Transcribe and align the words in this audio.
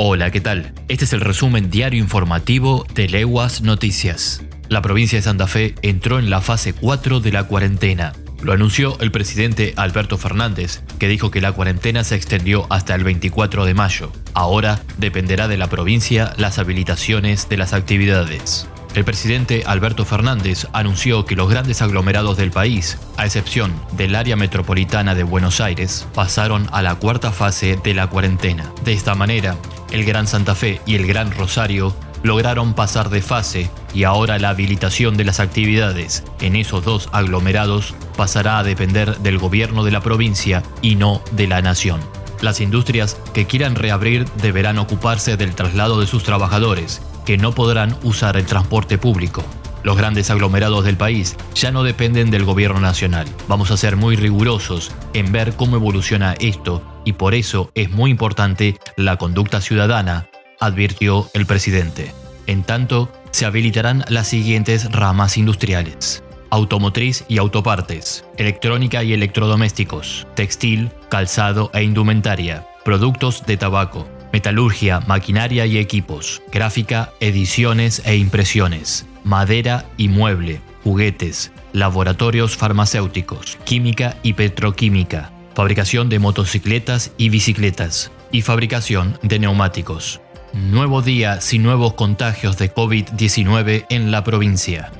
Hola, 0.00 0.30
¿qué 0.30 0.40
tal? 0.40 0.74
Este 0.86 1.06
es 1.06 1.12
el 1.12 1.20
resumen 1.20 1.70
diario 1.70 1.98
informativo 1.98 2.86
de 2.94 3.08
Leguas 3.08 3.62
Noticias. 3.62 4.44
La 4.68 4.80
provincia 4.80 5.18
de 5.18 5.22
Santa 5.22 5.48
Fe 5.48 5.74
entró 5.82 6.20
en 6.20 6.30
la 6.30 6.40
fase 6.40 6.72
4 6.72 7.18
de 7.18 7.32
la 7.32 7.48
cuarentena. 7.48 8.12
Lo 8.40 8.52
anunció 8.52 8.96
el 9.00 9.10
presidente 9.10 9.74
Alberto 9.76 10.16
Fernández, 10.16 10.84
que 11.00 11.08
dijo 11.08 11.32
que 11.32 11.40
la 11.40 11.50
cuarentena 11.50 12.04
se 12.04 12.14
extendió 12.14 12.68
hasta 12.70 12.94
el 12.94 13.02
24 13.02 13.64
de 13.64 13.74
mayo. 13.74 14.12
Ahora 14.34 14.80
dependerá 14.98 15.48
de 15.48 15.56
la 15.56 15.66
provincia 15.66 16.32
las 16.36 16.60
habilitaciones 16.60 17.48
de 17.48 17.56
las 17.56 17.72
actividades. 17.72 18.68
El 18.98 19.04
presidente 19.04 19.62
Alberto 19.64 20.04
Fernández 20.04 20.66
anunció 20.72 21.24
que 21.24 21.36
los 21.36 21.48
grandes 21.48 21.82
aglomerados 21.82 22.36
del 22.36 22.50
país, 22.50 22.98
a 23.16 23.26
excepción 23.26 23.72
del 23.92 24.16
área 24.16 24.34
metropolitana 24.34 25.14
de 25.14 25.22
Buenos 25.22 25.60
Aires, 25.60 26.08
pasaron 26.14 26.66
a 26.72 26.82
la 26.82 26.96
cuarta 26.96 27.30
fase 27.30 27.78
de 27.84 27.94
la 27.94 28.08
cuarentena. 28.08 28.72
De 28.84 28.92
esta 28.92 29.14
manera, 29.14 29.56
el 29.92 30.04
Gran 30.04 30.26
Santa 30.26 30.56
Fe 30.56 30.80
y 30.84 30.96
el 30.96 31.06
Gran 31.06 31.30
Rosario 31.30 31.94
lograron 32.24 32.74
pasar 32.74 33.08
de 33.08 33.22
fase 33.22 33.70
y 33.94 34.02
ahora 34.02 34.40
la 34.40 34.48
habilitación 34.48 35.16
de 35.16 35.26
las 35.26 35.38
actividades 35.38 36.24
en 36.40 36.56
esos 36.56 36.84
dos 36.84 37.08
aglomerados 37.12 37.94
pasará 38.16 38.58
a 38.58 38.64
depender 38.64 39.18
del 39.18 39.38
gobierno 39.38 39.84
de 39.84 39.92
la 39.92 40.00
provincia 40.00 40.64
y 40.82 40.96
no 40.96 41.22
de 41.30 41.46
la 41.46 41.62
nación. 41.62 42.00
Las 42.40 42.60
industrias 42.60 43.16
que 43.34 43.46
quieran 43.46 43.74
reabrir 43.74 44.24
deberán 44.42 44.78
ocuparse 44.78 45.36
del 45.36 45.54
traslado 45.54 46.00
de 46.00 46.06
sus 46.06 46.22
trabajadores 46.22 47.02
que 47.26 47.36
no 47.36 47.52
podrán 47.52 47.96
usar 48.04 48.36
el 48.36 48.46
transporte 48.46 48.96
público. 48.96 49.44
Los 49.82 49.96
grandes 49.96 50.30
aglomerados 50.30 50.84
del 50.84 50.96
país 50.96 51.36
ya 51.54 51.70
no 51.70 51.82
dependen 51.82 52.30
del 52.30 52.44
gobierno 52.44 52.80
nacional. 52.80 53.26
Vamos 53.48 53.70
a 53.70 53.76
ser 53.76 53.96
muy 53.96 54.16
rigurosos 54.16 54.92
en 55.14 55.32
ver 55.32 55.54
cómo 55.54 55.76
evoluciona 55.76 56.34
esto 56.40 56.82
y 57.04 57.14
por 57.14 57.34
eso 57.34 57.70
es 57.74 57.90
muy 57.90 58.10
importante 58.10 58.78
la 58.96 59.16
conducta 59.16 59.60
ciudadana, 59.60 60.28
advirtió 60.60 61.28
el 61.34 61.46
presidente. 61.46 62.12
En 62.46 62.62
tanto, 62.62 63.12
se 63.30 63.46
habilitarán 63.46 64.04
las 64.08 64.28
siguientes 64.28 64.90
ramas 64.90 65.36
industriales. 65.36 66.22
Automotriz 66.50 67.24
y 67.28 67.38
autopartes, 67.38 68.24
electrónica 68.36 69.04
y 69.04 69.12
electrodomésticos, 69.12 70.26
textil, 70.34 70.90
calzado 71.10 71.70
e 71.74 71.82
indumentaria, 71.82 72.66
productos 72.84 73.44
de 73.44 73.56
tabaco, 73.58 74.08
metalurgia, 74.32 75.00
maquinaria 75.00 75.66
y 75.66 75.78
equipos, 75.78 76.42
gráfica, 76.50 77.12
ediciones 77.20 78.02
e 78.06 78.16
impresiones, 78.16 79.06
madera 79.24 79.84
y 79.96 80.08
mueble, 80.08 80.60
juguetes, 80.84 81.52
laboratorios 81.72 82.56
farmacéuticos, 82.56 83.58
química 83.64 84.16
y 84.22 84.32
petroquímica, 84.32 85.32
fabricación 85.54 86.08
de 86.08 86.18
motocicletas 86.18 87.12
y 87.18 87.28
bicicletas, 87.28 88.10
y 88.32 88.42
fabricación 88.42 89.18
de 89.22 89.38
neumáticos. 89.38 90.20
Nuevo 90.52 91.02
día 91.02 91.40
sin 91.42 91.62
nuevos 91.62 91.94
contagios 91.94 92.56
de 92.56 92.72
COVID-19 92.72 93.86
en 93.90 94.10
la 94.10 94.24
provincia. 94.24 94.90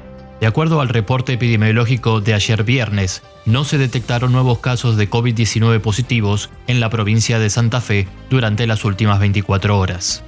De 0.41 0.47
acuerdo 0.47 0.81
al 0.81 0.89
reporte 0.89 1.33
epidemiológico 1.33 2.21
de 2.21 2.35
ayer 2.35 2.63
viernes, 2.63 3.23
no 3.45 3.65
se 3.65 3.77
detectaron 3.77 4.31
nuevos 4.31 4.61
casos 4.61 4.97
de 4.97 5.11
COVID-19 5.11 5.81
positivos 5.81 6.49
en 6.69 6.79
la 6.79 6.91
provincia 6.91 7.41
de 7.41 7.51
Santa 7.51 7.81
Fe 7.81 8.07
durante 8.31 8.67
las 8.67 8.85
últimas 8.85 9.19
24 9.19 9.77
horas. 9.77 10.23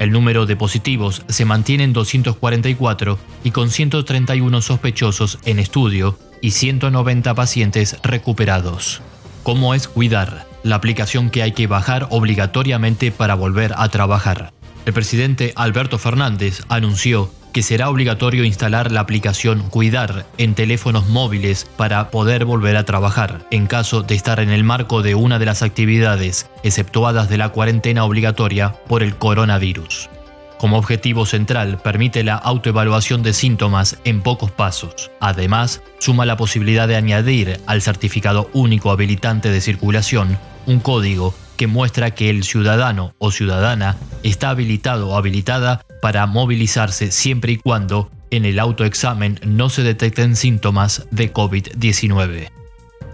El 0.00 0.10
número 0.10 0.46
de 0.46 0.56
positivos 0.56 1.22
se 1.28 1.44
mantiene 1.44 1.84
en 1.84 1.92
244 1.92 3.18
y 3.44 3.52
con 3.52 3.70
131 3.70 4.60
sospechosos 4.60 5.38
en 5.44 5.60
estudio 5.60 6.18
y 6.40 6.50
190 6.50 7.32
pacientes 7.36 7.96
recuperados. 8.02 9.00
¿Cómo 9.44 9.74
es 9.74 9.86
cuidar? 9.86 10.44
La 10.64 10.74
aplicación 10.74 11.30
que 11.30 11.42
hay 11.44 11.52
que 11.52 11.68
bajar 11.68 12.08
obligatoriamente 12.10 13.12
para 13.12 13.36
volver 13.36 13.74
a 13.76 13.88
trabajar. 13.90 14.52
El 14.86 14.92
presidente 14.92 15.52
Alberto 15.54 15.98
Fernández 15.98 16.62
anunció 16.68 17.30
que 17.52 17.62
será 17.62 17.90
obligatorio 17.90 18.44
instalar 18.44 18.90
la 18.90 19.00
aplicación 19.00 19.62
Cuidar 19.70 20.26
en 20.38 20.54
teléfonos 20.54 21.08
móviles 21.08 21.66
para 21.76 22.10
poder 22.10 22.44
volver 22.44 22.76
a 22.76 22.84
trabajar, 22.84 23.46
en 23.50 23.66
caso 23.66 24.02
de 24.02 24.14
estar 24.14 24.40
en 24.40 24.50
el 24.50 24.64
marco 24.64 25.02
de 25.02 25.14
una 25.14 25.38
de 25.38 25.46
las 25.46 25.62
actividades 25.62 26.48
exceptuadas 26.62 27.28
de 27.28 27.38
la 27.38 27.50
cuarentena 27.50 28.04
obligatoria 28.04 28.74
por 28.88 29.02
el 29.02 29.16
coronavirus. 29.16 30.08
Como 30.58 30.78
objetivo 30.78 31.26
central, 31.26 31.78
permite 31.82 32.22
la 32.22 32.36
autoevaluación 32.36 33.24
de 33.24 33.32
síntomas 33.32 33.98
en 34.04 34.22
pocos 34.22 34.52
pasos. 34.52 35.10
Además, 35.18 35.82
suma 35.98 36.24
la 36.24 36.36
posibilidad 36.36 36.86
de 36.86 36.94
añadir 36.94 37.60
al 37.66 37.82
certificado 37.82 38.48
único 38.52 38.92
habilitante 38.92 39.50
de 39.50 39.60
circulación 39.60 40.38
un 40.66 40.78
código 40.78 41.34
que 41.56 41.66
muestra 41.66 42.12
que 42.12 42.30
el 42.30 42.44
ciudadano 42.44 43.14
o 43.18 43.30
ciudadana 43.30 43.96
está 44.22 44.50
habilitado 44.50 45.08
o 45.08 45.16
habilitada 45.16 45.84
para 46.00 46.26
movilizarse 46.26 47.10
siempre 47.10 47.52
y 47.52 47.56
cuando 47.58 48.10
en 48.30 48.44
el 48.44 48.58
autoexamen 48.58 49.38
no 49.44 49.68
se 49.68 49.82
detecten 49.82 50.36
síntomas 50.36 51.06
de 51.10 51.32
COVID-19. 51.32 52.50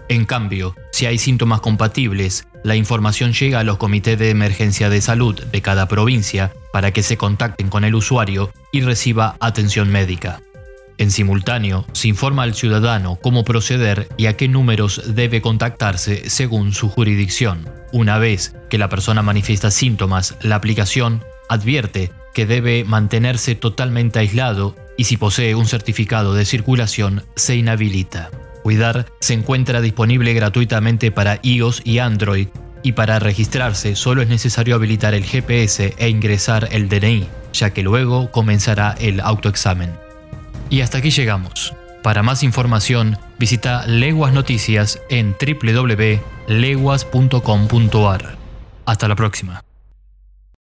En 0.07 0.25
cambio, 0.25 0.75
si 0.91 1.05
hay 1.05 1.19
síntomas 1.19 1.61
compatibles, 1.61 2.47
la 2.63 2.75
información 2.75 3.33
llega 3.33 3.59
a 3.59 3.63
los 3.63 3.77
comités 3.77 4.17
de 4.17 4.31
emergencia 4.31 4.89
de 4.89 5.01
salud 5.01 5.39
de 5.39 5.61
cada 5.61 5.87
provincia 5.87 6.51
para 6.73 6.91
que 6.91 7.03
se 7.03 7.17
contacten 7.17 7.69
con 7.69 7.83
el 7.83 7.95
usuario 7.95 8.51
y 8.71 8.81
reciba 8.81 9.35
atención 9.39 9.89
médica. 9.91 10.41
En 10.97 11.11
simultáneo, 11.11 11.85
se 11.93 12.09
informa 12.09 12.43
al 12.43 12.55
ciudadano 12.55 13.19
cómo 13.21 13.45
proceder 13.45 14.09
y 14.17 14.25
a 14.25 14.35
qué 14.35 14.49
números 14.49 15.01
debe 15.15 15.41
contactarse 15.41 16.29
según 16.29 16.73
su 16.73 16.89
jurisdicción. 16.89 17.78
Una 17.91 18.17
vez 18.17 18.55
que 18.69 18.77
la 18.77 18.89
persona 18.89 19.21
manifiesta 19.21 19.71
síntomas, 19.71 20.35
la 20.41 20.55
aplicación 20.55 21.23
advierte 21.49 22.11
que 22.33 22.45
debe 22.45 22.83
mantenerse 22.83 23.55
totalmente 23.55 24.19
aislado 24.19 24.75
y 24.97 25.05
si 25.05 25.17
posee 25.17 25.55
un 25.55 25.65
certificado 25.65 26.33
de 26.33 26.45
circulación 26.45 27.23
se 27.35 27.55
inhabilita. 27.55 28.29
Cuidar 28.61 29.07
se 29.19 29.33
encuentra 29.33 29.81
disponible 29.81 30.33
gratuitamente 30.33 31.11
para 31.11 31.39
iOS 31.41 31.81
y 31.83 31.99
Android 31.99 32.49
y 32.83 32.91
para 32.91 33.19
registrarse 33.19 33.95
solo 33.95 34.21
es 34.21 34.29
necesario 34.29 34.75
habilitar 34.75 35.13
el 35.13 35.23
GPS 35.23 35.95
e 35.97 36.09
ingresar 36.09 36.69
el 36.71 36.89
DNI, 36.89 37.27
ya 37.53 37.71
que 37.71 37.83
luego 37.83 38.31
comenzará 38.31 38.95
el 38.99 39.19
autoexamen. 39.21 39.91
Y 40.69 40.81
hasta 40.81 40.99
aquí 40.99 41.09
llegamos. 41.09 41.73
Para 42.03 42.23
más 42.23 42.43
información, 42.43 43.17
visita 43.37 43.85
Leguas 43.85 44.33
Noticias 44.33 44.99
en 45.09 45.35
www.leguas.com.ar. 45.39 48.37
Hasta 48.85 49.07
la 49.07 49.15
próxima. 49.15 49.68